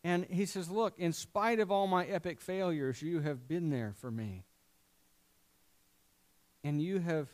[0.04, 3.94] And he says, Look, in spite of all my epic failures, you have been there
[4.00, 4.44] for me.
[6.64, 7.28] And you have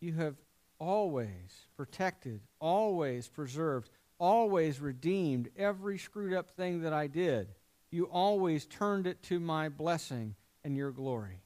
[0.00, 0.36] you have
[0.78, 7.48] always protected, always preserved, always redeemed every screwed up thing that I did.
[7.90, 11.40] You always turned it to my blessing and your glory.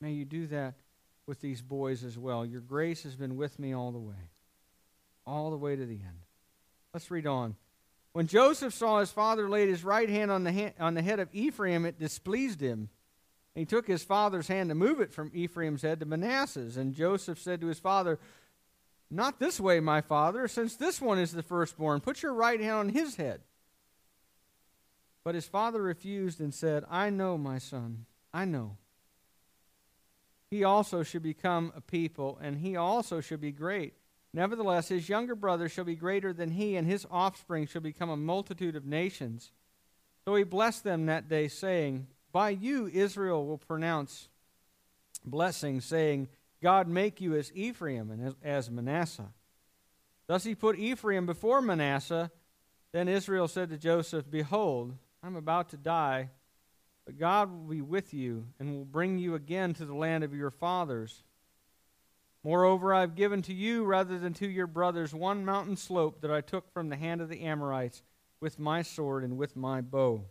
[0.00, 0.74] May you do that
[1.26, 2.44] with these boys as well.
[2.46, 4.30] Your grace has been with me all the way,
[5.26, 6.20] all the way to the end.
[6.92, 7.56] Let's read on.
[8.16, 11.20] When Joseph saw his father laid his right hand on the, hand, on the head
[11.20, 12.88] of Ephraim, it displeased him
[13.56, 16.76] he took his father's hand to move it from Ephraim's head to Manasseh's.
[16.76, 18.18] And Joseph said to his father,
[19.10, 22.00] Not this way, my father, since this one is the firstborn.
[22.00, 23.40] Put your right hand on his head.
[25.24, 28.76] But his father refused and said, I know, my son, I know.
[30.50, 33.94] He also should become a people, and he also should be great.
[34.36, 38.18] Nevertheless, his younger brother shall be greater than he, and his offspring shall become a
[38.18, 39.50] multitude of nations.
[40.26, 44.28] So he blessed them that day, saying, by you, Israel will pronounce
[45.24, 46.28] blessing, saying,
[46.62, 49.32] God make you as Ephraim and as Manasseh.
[50.26, 52.30] Thus he put Ephraim before Manasseh.
[52.92, 56.28] Then Israel said to Joseph, Behold, I'm about to die,
[57.06, 60.34] but God will be with you and will bring you again to the land of
[60.34, 61.22] your fathers.
[62.46, 66.30] Moreover, I have given to you, rather than to your brothers, one mountain slope that
[66.30, 68.04] I took from the hand of the Amorites
[68.38, 70.22] with my sword and with my bow.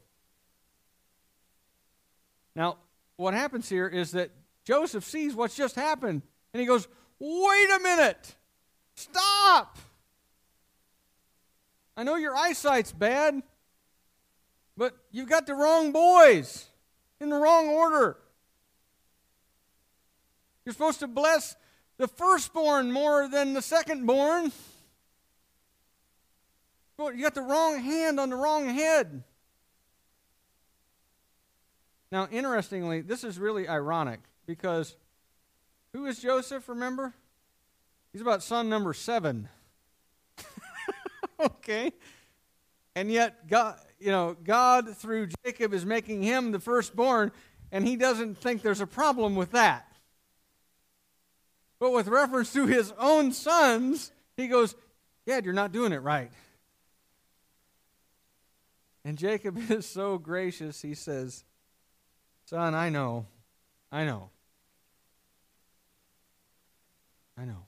[2.56, 2.78] Now,
[3.18, 4.32] what happens here is that
[4.64, 6.22] Joseph sees what's just happened
[6.54, 6.88] and he goes,
[7.20, 8.36] Wait a minute!
[8.96, 9.78] Stop!
[11.98, 13.44] I know your eyesight's bad,
[14.78, 16.70] but you've got the wrong boys
[17.20, 18.16] in the wrong order.
[20.64, 21.58] You're supposed to bless
[21.98, 24.52] the firstborn more than the secondborn.
[26.98, 29.24] You got the wrong hand on the wrong head.
[32.12, 34.96] Now, interestingly, this is really ironic because
[35.92, 37.14] who is Joseph, remember?
[38.14, 39.50] He's about son number seven.
[41.40, 41.92] okay?
[42.96, 47.32] And yet, God, you know, God through Jacob is making him the firstborn,
[47.72, 49.92] and he doesn't think there's a problem with that.
[51.80, 54.76] But with reference to his own sons, he goes,
[55.26, 56.32] Dad, you're not doing it right.
[59.04, 61.44] And Jacob is so gracious, he says,
[62.46, 63.26] Son, I know.
[63.92, 64.30] I know.
[67.38, 67.66] I know.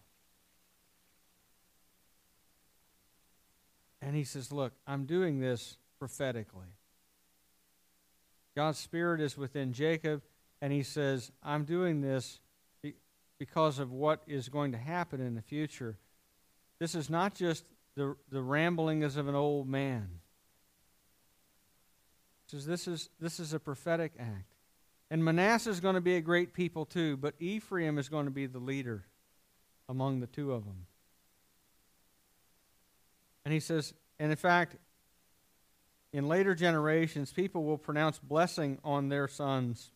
[4.02, 6.68] And he says, Look, I'm doing this prophetically.
[8.56, 10.24] God's Spirit is within Jacob,
[10.62, 12.40] and he says, I'm doing this
[13.40, 15.98] because of what is going to happen in the future.
[16.80, 17.64] This is not just
[17.96, 20.20] the, the ramblings of an old man.
[22.48, 24.54] Says this is this is a prophetic act.
[25.10, 28.32] And Manasseh is going to be a great people too, but Ephraim is going to
[28.32, 29.06] be the leader
[29.90, 30.86] among the two of them.
[33.46, 34.76] And he says, and in fact,
[36.12, 39.92] in later generations, people will pronounce blessing on their sons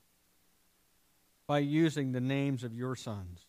[1.52, 3.42] by using the names of your sons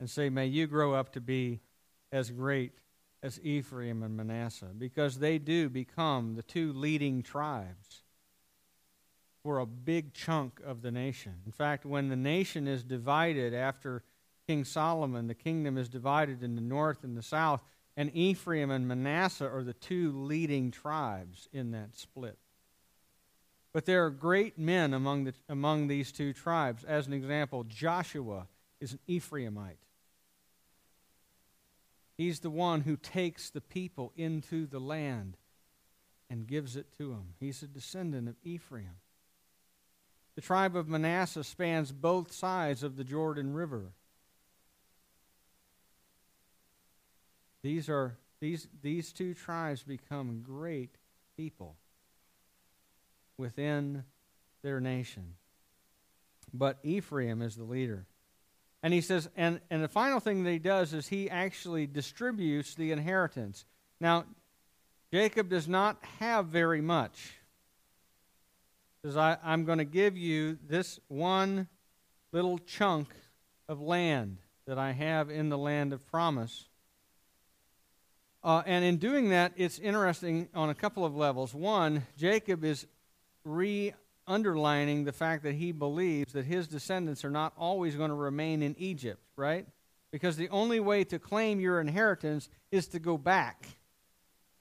[0.00, 1.60] and say, May you grow up to be
[2.12, 2.72] as great
[3.22, 8.02] as Ephraim and Manasseh, because they do become the two leading tribes
[9.42, 11.36] for a big chunk of the nation.
[11.46, 14.02] In fact, when the nation is divided after
[14.46, 17.64] King Solomon, the kingdom is divided in the north and the south,
[17.96, 22.36] and Ephraim and Manasseh are the two leading tribes in that split.
[23.72, 26.82] But there are great men among, the, among these two tribes.
[26.84, 28.48] As an example, Joshua
[28.80, 29.76] is an Ephraimite.
[32.16, 35.36] He's the one who takes the people into the land
[36.28, 37.34] and gives it to them.
[37.38, 38.96] He's a descendant of Ephraim.
[40.34, 43.92] The tribe of Manasseh spans both sides of the Jordan River.
[47.62, 50.96] These are these these two tribes become great
[51.36, 51.76] people
[53.40, 54.04] within
[54.62, 55.34] their nation.
[56.52, 58.06] But Ephraim is the leader.
[58.82, 62.74] And he says, and, and the final thing that he does is he actually distributes
[62.74, 63.64] the inheritance.
[64.00, 64.24] Now,
[65.12, 67.32] Jacob does not have very much.
[69.02, 71.68] He says, I, I'm going to give you this one
[72.32, 73.08] little chunk
[73.68, 76.66] of land that I have in the land of promise.
[78.42, 81.54] Uh, and in doing that, it's interesting on a couple of levels.
[81.54, 82.86] One, Jacob is
[83.44, 83.94] re
[84.26, 88.62] underlining the fact that he believes that his descendants are not always going to remain
[88.62, 89.66] in Egypt, right?
[90.12, 93.66] Because the only way to claim your inheritance is to go back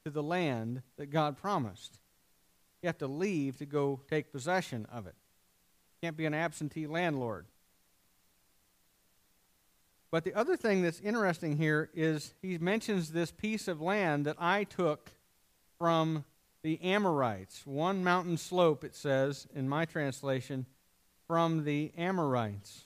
[0.05, 1.99] to the land that God promised.
[2.81, 5.15] You have to leave to go take possession of it.
[6.01, 7.45] You can't be an absentee landlord.
[10.11, 14.37] But the other thing that's interesting here is he mentions this piece of land that
[14.39, 15.11] I took
[15.77, 16.25] from
[16.61, 17.65] the Amorites.
[17.65, 20.65] One mountain slope, it says in my translation,
[21.27, 22.83] from the Amorites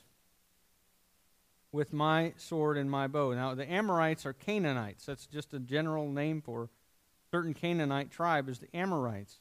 [1.72, 3.34] with my sword and my bow.
[3.34, 5.06] Now, the Amorites are Canaanites.
[5.06, 6.70] That's just a general name for
[7.32, 9.40] certain Canaanite tribe is the Amorites.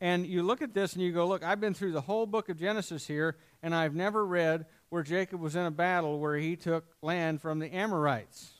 [0.00, 2.48] And you look at this and you go, look, I've been through the whole book
[2.48, 6.54] of Genesis here, and I've never read where Jacob was in a battle where he
[6.54, 8.52] took land from the Amorites.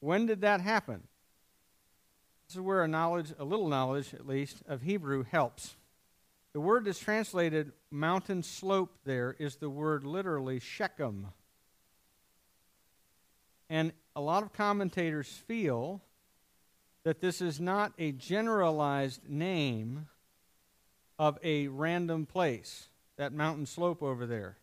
[0.00, 1.02] When did that happen?
[2.46, 5.76] This is where a knowledge, a little knowledge at least, of Hebrew helps.
[6.52, 11.28] The word that's translated mountain slope there is the word literally Shechem.
[13.68, 16.02] And a lot of commentators feel
[17.02, 20.06] that this is not a generalized name
[21.18, 24.56] of a random place, that mountain slope over there.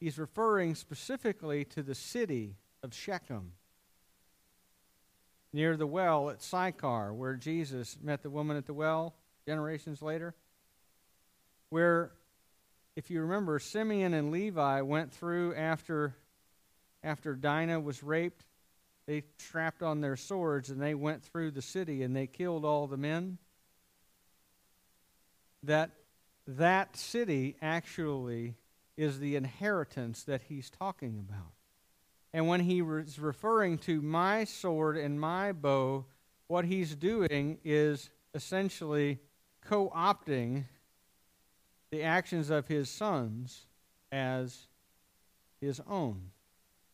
[0.00, 3.52] He's referring specifically to the city of Shechem
[5.52, 9.14] near the well at Sychar, where Jesus met the woman at the well
[9.46, 10.34] generations later.
[11.70, 12.12] Where,
[12.96, 16.14] if you remember, Simeon and Levi went through after,
[17.02, 18.44] after Dinah was raped.
[19.06, 22.86] They strapped on their swords and they went through the city and they killed all
[22.86, 23.38] the men.
[25.62, 25.90] That
[26.46, 28.54] that city actually
[28.96, 31.52] is the inheritance that he's talking about.
[32.32, 36.04] And when he is referring to my sword and my bow,
[36.46, 39.18] what he's doing is essentially
[39.64, 40.64] co opting
[41.90, 43.66] the actions of his sons
[44.12, 44.66] as
[45.60, 46.30] his own.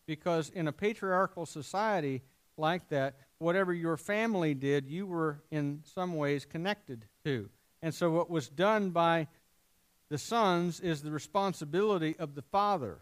[0.07, 2.23] Because in a patriarchal society
[2.57, 7.49] like that, whatever your family did, you were in some ways connected to.
[7.83, 9.29] And so what was done by
[10.09, 13.01] the sons is the responsibility of the father.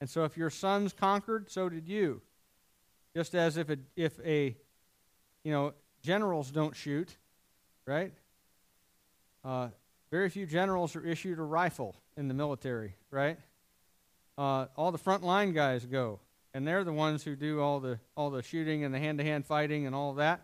[0.00, 2.20] And so if your sons conquered, so did you.
[3.16, 4.56] Just as if a, if a
[5.44, 5.72] you know,
[6.02, 7.16] generals don't shoot,
[7.86, 8.12] right?
[9.44, 9.68] Uh,
[10.10, 13.38] very few generals are issued a rifle in the military, right?
[14.36, 16.20] uh, all the front line guys go,
[16.52, 19.86] and they're the ones who do all the all the shooting and the hand-to-hand fighting
[19.86, 20.42] and all that.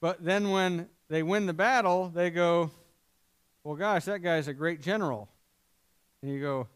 [0.00, 2.70] But then when they win the battle, they go,
[3.64, 5.28] "Well, gosh, that guy's a great general,"
[6.22, 6.68] and you go,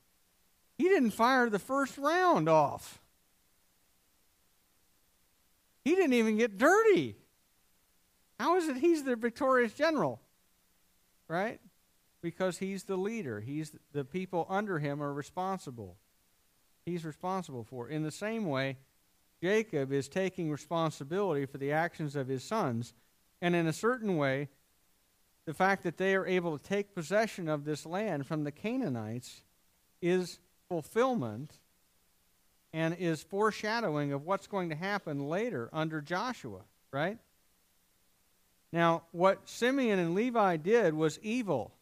[0.83, 3.01] "He didn't fire the first round off.
[5.85, 7.17] He didn't even get dirty.
[8.41, 10.21] How is it he's the victorious general?"
[11.29, 11.61] Right?
[12.21, 13.39] Because he's the leader.
[13.39, 15.99] He's the people under him are responsible
[16.85, 17.89] he's responsible for.
[17.89, 18.79] In the same way,
[19.41, 22.93] Jacob is taking responsibility for the actions of his sons.
[23.41, 24.49] And in a certain way,
[25.45, 29.43] the fact that they are able to take possession of this land from the Canaanites
[30.01, 30.41] is
[30.73, 31.53] fulfillment
[32.73, 36.61] and is foreshadowing of what's going to happen later under Joshua,
[36.91, 37.19] right?
[38.73, 41.73] Now, what Simeon and Levi did was evil.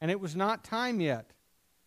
[0.00, 1.32] And it was not time yet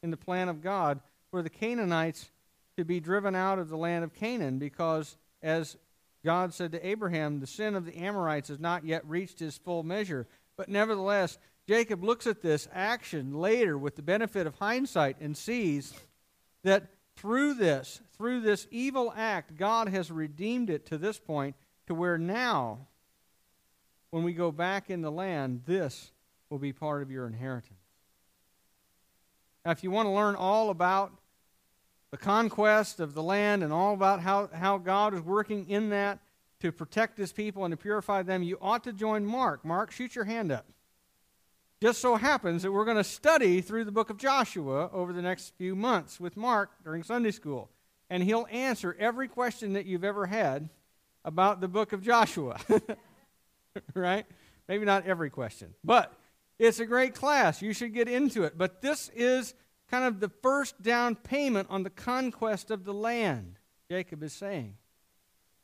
[0.03, 0.99] in the plan of God
[1.31, 2.29] for the Canaanites
[2.77, 5.75] to be driven out of the land of Canaan because, as
[6.23, 9.81] God said to Abraham, the sin of the Amorites has not yet reached his full
[9.81, 10.27] measure.
[10.55, 15.93] But nevertheless, Jacob looks at this action later with the benefit of hindsight and sees
[16.63, 21.55] that through this, through this evil act, God has redeemed it to this point
[21.87, 22.87] to where now,
[24.09, 26.11] when we go back in the land, this
[26.49, 27.79] will be part of your inheritance.
[29.65, 31.13] Now, if you want to learn all about
[32.11, 36.19] the conquest of the land and all about how, how God is working in that
[36.59, 39.63] to protect his people and to purify them, you ought to join Mark.
[39.63, 40.65] Mark, shoot your hand up.
[41.83, 45.21] Just so happens that we're going to study through the book of Joshua over the
[45.21, 47.69] next few months with Mark during Sunday school.
[48.09, 50.69] And he'll answer every question that you've ever had
[51.25, 52.57] about the book of Joshua.
[53.93, 54.25] right?
[54.69, 56.13] Maybe not every question, but
[56.57, 57.61] it's a great class.
[57.61, 58.57] You should get into it.
[58.57, 59.53] But this is
[59.91, 63.59] kind of the first down payment on the conquest of the land,
[63.91, 64.77] Jacob is saying.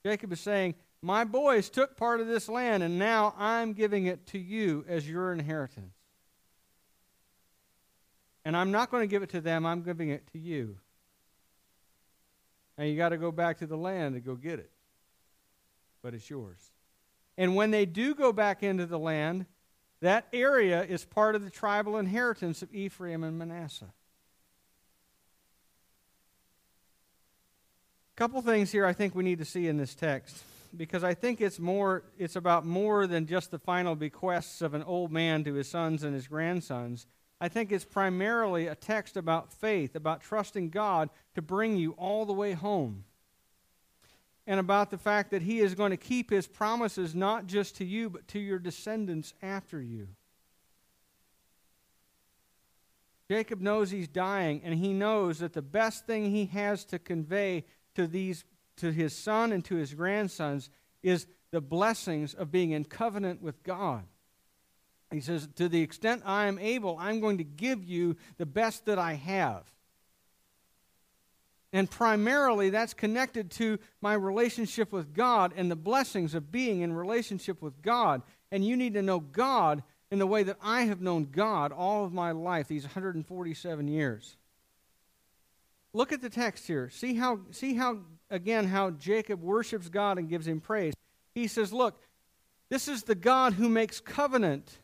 [0.05, 4.27] Jacob is saying, My boys took part of this land, and now I'm giving it
[4.27, 5.93] to you as your inheritance.
[8.45, 10.77] And I'm not going to give it to them, I'm giving it to you.
[12.77, 14.71] And you got to go back to the land to go get it.
[16.01, 16.71] But it's yours.
[17.37, 19.45] And when they do go back into the land,
[20.01, 23.93] that area is part of the tribal inheritance of Ephraim and Manasseh.
[28.19, 30.43] couple things here I think we need to see in this text
[30.75, 34.83] because I think it's more it's about more than just the final bequests of an
[34.83, 37.07] old man to his sons and his grandsons.
[37.41, 42.25] I think it's primarily a text about faith, about trusting God to bring you all
[42.25, 43.05] the way home.
[44.45, 47.85] And about the fact that he is going to keep his promises not just to
[47.85, 50.09] you but to your descendants after you.
[53.29, 57.63] Jacob knows he's dying, and he knows that the best thing he has to convey
[57.93, 58.43] to these
[58.77, 60.69] to his son and to his grandsons
[61.03, 64.05] is the blessings of being in covenant with God.
[65.11, 68.85] He says, To the extent I am able, I'm going to give you the best
[68.85, 69.65] that I have.
[71.71, 76.93] And primarily, that's connected to my relationship with God and the blessings of being in
[76.93, 78.23] relationship with God.
[78.51, 82.05] And you need to know God in the way that I have known God all
[82.05, 84.35] of my life, these 147 years.
[85.93, 86.89] Look at the text here.
[86.89, 87.99] See how, see how,
[88.29, 90.93] again, how Jacob worships God and gives him praise.
[91.33, 91.99] He says, Look,
[92.69, 94.79] this is the God who makes covenant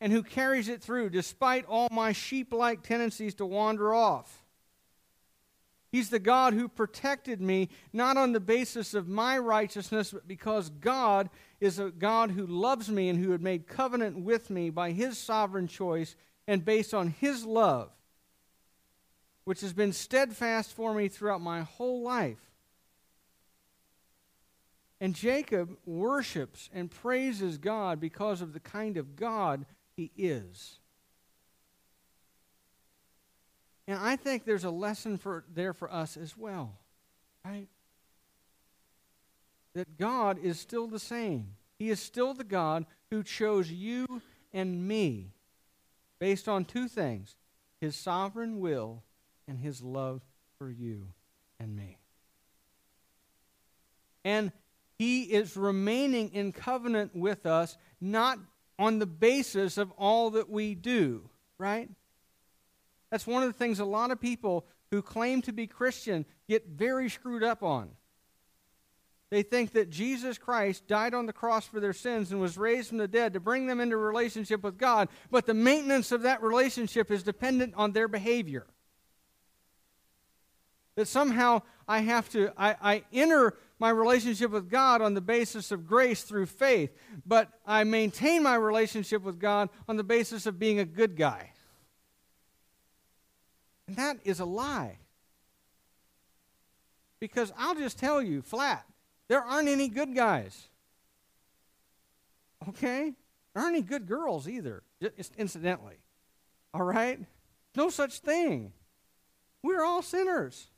[0.00, 4.44] and who carries it through despite all my sheep like tendencies to wander off.
[5.90, 10.68] He's the God who protected me, not on the basis of my righteousness, but because
[10.68, 11.30] God
[11.60, 15.16] is a God who loves me and who had made covenant with me by his
[15.16, 16.16] sovereign choice
[16.46, 17.90] and based on his love
[19.46, 22.50] which has been steadfast for me throughout my whole life.
[25.00, 29.64] And Jacob worships and praises God because of the kind of God
[29.96, 30.78] he is.
[33.88, 36.78] And I think there's a lesson for, there for us as well,
[37.44, 37.68] right?
[39.74, 41.52] That God is still the same.
[41.78, 44.22] He is still the God who chose you
[44.52, 45.32] and me
[46.18, 47.36] based on two things
[47.80, 49.02] his sovereign will
[49.46, 50.22] and his love
[50.58, 51.08] for you
[51.60, 51.98] and me.
[54.24, 54.50] And
[54.98, 58.38] he is remaining in covenant with us, not
[58.78, 61.88] on the basis of all that we do, right?
[63.10, 66.66] That's one of the things a lot of people who claim to be Christian get
[66.66, 67.90] very screwed up on.
[69.30, 72.90] They think that Jesus Christ died on the cross for their sins and was raised
[72.90, 76.42] from the dead to bring them into relationship with God, but the maintenance of that
[76.42, 78.66] relationship is dependent on their behavior.
[80.96, 85.70] that somehow I have to, I, I enter my relationship with God on the basis
[85.70, 86.96] of grace through faith,
[87.26, 91.52] but I maintain my relationship with God on the basis of being a good guy.
[93.86, 94.98] And that is a lie.
[97.20, 98.84] Because I'll just tell you flat,
[99.28, 100.68] there aren't any good guys.
[102.68, 103.12] Okay?
[103.54, 105.96] There aren't any good girls either, just incidentally.
[106.74, 107.20] All right?
[107.74, 108.72] No such thing.
[109.62, 110.68] We're all sinners.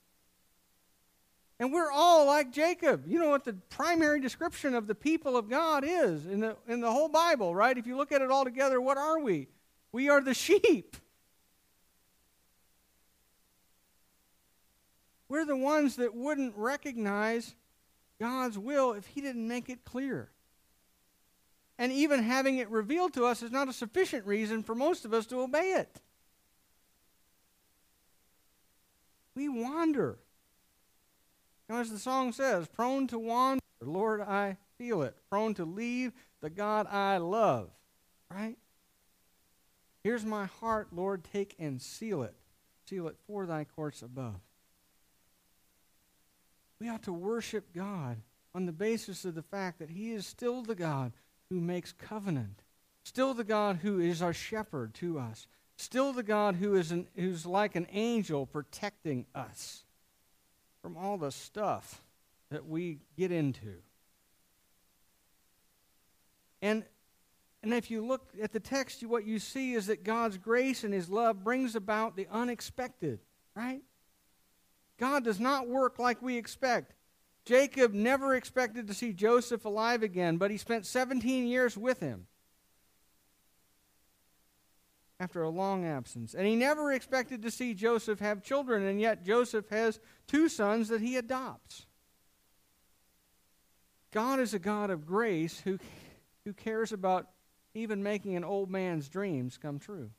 [1.60, 3.04] And we're all like Jacob.
[3.06, 6.80] You know what the primary description of the people of God is in the, in
[6.80, 7.76] the whole Bible, right?
[7.76, 9.48] If you look at it all together, what are we?
[9.90, 10.96] We are the sheep.
[15.28, 17.54] We're the ones that wouldn't recognize
[18.20, 20.30] God's will if He didn't make it clear.
[21.76, 25.12] And even having it revealed to us is not a sufficient reason for most of
[25.12, 26.00] us to obey it.
[29.34, 30.18] We wander.
[31.70, 35.14] As the song says, prone to wander, Lord, I feel it.
[35.30, 37.70] Prone to leave the God I love.
[38.30, 38.56] Right?
[40.02, 42.34] Here's my heart, Lord, take and seal it.
[42.86, 44.40] Seal it for thy courts above.
[46.80, 48.18] We ought to worship God
[48.54, 51.12] on the basis of the fact that He is still the God
[51.50, 52.62] who makes covenant,
[53.04, 55.46] still the God who is our shepherd to us,
[55.76, 59.84] still the God who is an, who's like an angel protecting us
[60.88, 62.00] from all the stuff
[62.48, 63.74] that we get into.
[66.62, 66.82] And
[67.62, 70.94] and if you look at the text, what you see is that God's grace and
[70.94, 73.18] His love brings about the unexpected,
[73.54, 73.82] right?
[74.98, 76.94] God does not work like we expect.
[77.44, 82.26] Jacob never expected to see Joseph alive again, but he spent 17 years with him
[85.20, 86.34] after a long absence.
[86.34, 90.88] And he never expected to see Joseph have children, and yet Joseph has two sons
[90.88, 91.86] that he adopts.
[94.12, 95.78] God is a God of grace who,
[96.44, 97.28] who cares about
[97.74, 100.10] even making an old man's dreams come true.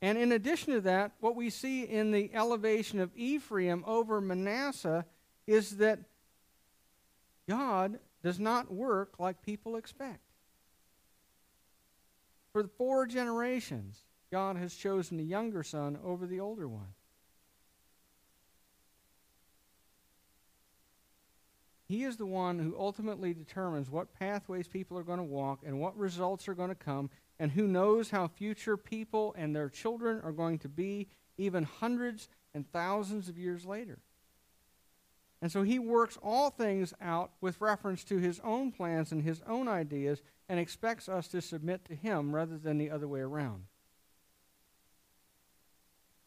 [0.00, 5.06] And in addition to that, what we see in the elevation of Ephraim over Manasseh
[5.46, 5.98] is that
[7.48, 10.27] God does not work like people expect.
[12.52, 16.94] For four generations, God has chosen the younger son over the older one.
[21.88, 25.80] He is the one who ultimately determines what pathways people are going to walk and
[25.80, 30.20] what results are going to come and who knows how future people and their children
[30.22, 34.00] are going to be even hundreds and thousands of years later.
[35.40, 39.40] And so he works all things out with reference to his own plans and his
[39.46, 43.64] own ideas and expects us to submit to him rather than the other way around.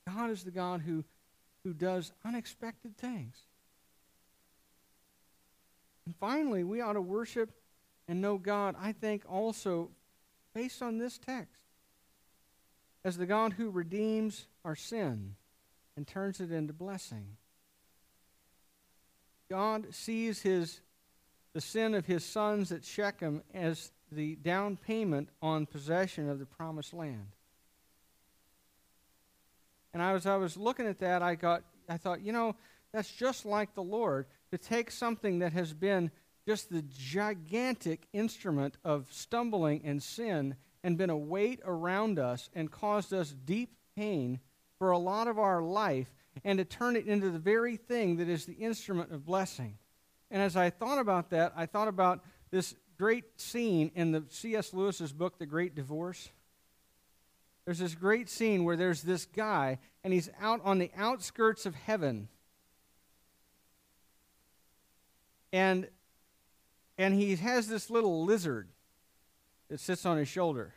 [0.07, 1.03] God is the God who,
[1.63, 3.35] who does unexpected things.
[6.05, 7.51] And finally, we ought to worship
[8.07, 9.91] and know God, I think, also
[10.53, 11.63] based on this text
[13.03, 15.35] as the God who redeems our sin
[15.95, 17.37] and turns it into blessing.
[19.51, 20.79] God sees his
[21.51, 26.45] the sin of his sons at Shechem as the down payment on possession of the
[26.45, 27.27] promised land.
[29.93, 32.55] And I was I was looking at that, I got I thought, you know,
[32.93, 36.11] that's just like the Lord to take something that has been
[36.47, 42.71] just the gigantic instrument of stumbling and sin and been a weight around us and
[42.71, 44.39] caused us deep pain
[44.79, 46.13] for a lot of our life
[46.43, 49.77] and to turn it into the very thing that is the instrument of blessing.
[50.29, 54.73] And as I thought about that, I thought about this great scene in the C.S.
[54.73, 56.29] Lewis's book, The Great Divorce.
[57.65, 61.75] There's this great scene where there's this guy, and he's out on the outskirts of
[61.75, 62.27] heaven.
[65.53, 65.87] And
[66.97, 68.69] and he has this little lizard
[69.69, 70.75] that sits on his shoulder.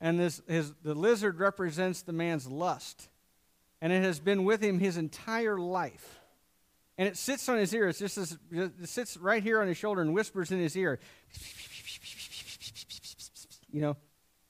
[0.00, 3.08] And this his the lizard represents the man's lust.
[3.82, 6.20] And it has been with him his entire life.
[6.96, 7.88] And it sits on his ear.
[7.88, 11.00] It's just this, it sits right here on his shoulder and whispers in his ear.
[13.72, 13.96] You know,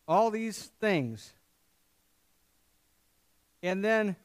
[0.07, 1.33] all these things.
[3.63, 4.17] And then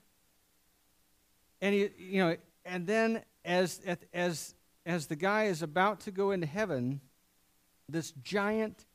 [1.61, 2.35] and he, you know,
[2.65, 3.79] and then as
[4.13, 4.55] as
[4.85, 6.99] as the guy is about to go into heaven,
[7.87, 8.85] this giant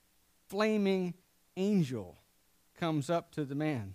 [0.48, 1.14] flaming
[1.56, 2.18] angel
[2.78, 3.94] comes up to the man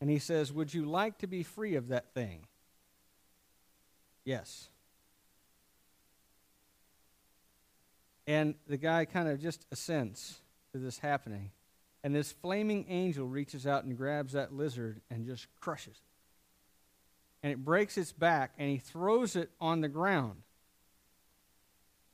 [0.00, 2.46] and he says, Would you like to be free of that thing?
[4.24, 4.68] Yes.
[8.26, 10.40] And the guy kind of just assents
[10.72, 11.50] to this happening.
[12.02, 16.02] And this flaming angel reaches out and grabs that lizard and just crushes it.
[17.42, 20.42] And it breaks its back, and he throws it on the ground.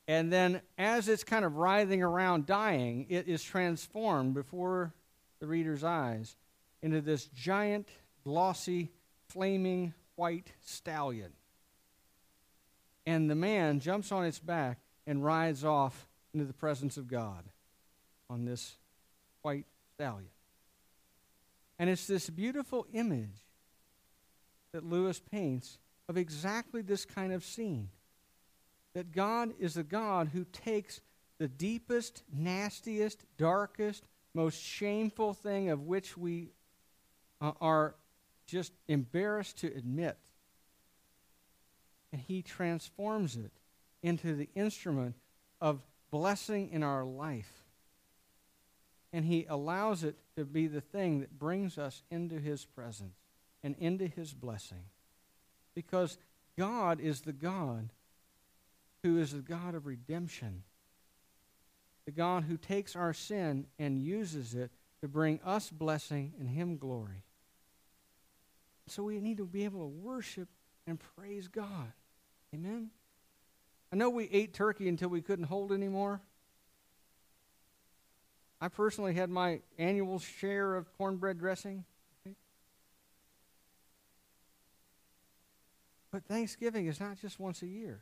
[0.09, 4.95] And then, as it's kind of writhing around dying, it is transformed before
[5.41, 6.37] the reader's eyes
[6.83, 7.89] into this giant,
[8.25, 8.91] glossy,
[9.29, 11.33] flaming white stallion.
[13.07, 17.45] And the man jumps on its back and rides off into the presence of God
[18.29, 18.77] on this
[19.43, 20.29] white stallion.
[21.79, 23.47] And it's this beautiful image
[24.73, 27.91] that Lewis paints of exactly this kind of scene.
[28.95, 31.01] That God is a God who takes
[31.39, 34.05] the deepest, nastiest, darkest,
[34.35, 36.51] most shameful thing of which we
[37.41, 37.95] uh, are
[38.47, 40.17] just embarrassed to admit.
[42.13, 43.53] And He transforms it
[44.03, 45.15] into the instrument
[45.61, 47.65] of blessing in our life.
[49.13, 53.17] And He allows it to be the thing that brings us into His presence
[53.63, 54.85] and into His blessing.
[55.75, 56.19] Because
[56.59, 57.91] God is the God
[59.03, 60.63] who is the God of redemption,
[62.07, 64.71] the God who takes our sin and uses it
[65.01, 67.23] to bring us blessing and Him glory.
[68.89, 70.49] So we need to be able to worship
[70.87, 71.93] and praise God.
[72.55, 72.91] Amen?
[73.93, 76.21] I know we ate turkey until we couldn't hold anymore.
[78.61, 81.85] I personally had my annual share of cornbread dressing.
[86.11, 88.01] But Thanksgiving is not just once a year.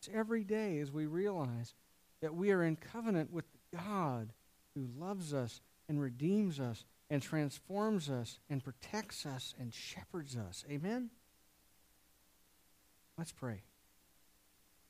[0.00, 1.74] It's every day as we realize
[2.20, 4.32] that we are in covenant with God
[4.74, 10.64] who loves us and redeems us and transforms us and protects us and shepherds us.
[10.70, 11.10] Amen?
[13.16, 13.62] Let's pray.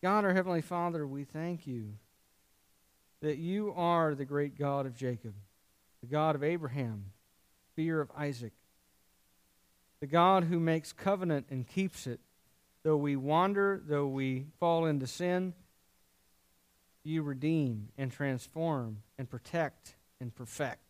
[0.03, 1.95] God, our Heavenly Father, we thank you
[3.21, 5.35] that you are the great God of Jacob,
[6.01, 7.07] the God of Abraham,
[7.75, 8.53] fear of Isaac,
[10.01, 12.21] the God who makes covenant and keeps it.
[12.85, 15.55] Though we wander, though we fall into sin,
[17.03, 20.88] you redeem and transform and protect and perfect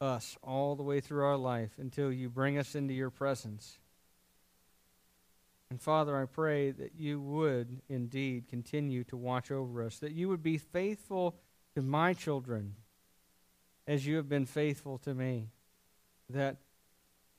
[0.00, 3.78] us all the way through our life until you bring us into your presence.
[5.70, 10.28] And Father, I pray that you would indeed continue to watch over us, that you
[10.28, 11.36] would be faithful
[11.74, 12.74] to my children
[13.86, 15.48] as you have been faithful to me,
[16.30, 16.56] that,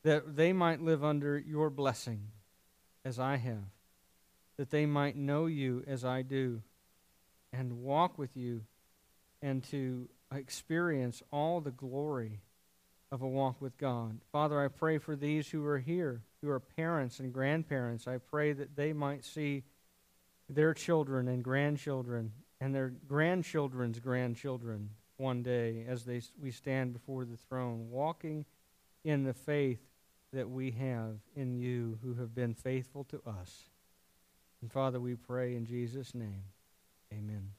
[0.03, 2.27] that they might live under your blessing
[3.05, 3.71] as I have,
[4.57, 6.61] that they might know you as I do,
[7.51, 8.61] and walk with you,
[9.41, 12.41] and to experience all the glory
[13.11, 14.19] of a walk with God.
[14.31, 18.07] Father, I pray for these who are here, who are parents and grandparents.
[18.07, 19.63] I pray that they might see
[20.47, 22.31] their children and grandchildren
[22.61, 28.45] and their grandchildren's grandchildren one day as they, we stand before the throne, walking
[29.03, 29.79] in the faith
[30.33, 33.63] that we have in you who have been faithful to us.
[34.61, 36.43] And Father, we pray in Jesus' name.
[37.11, 37.58] Amen.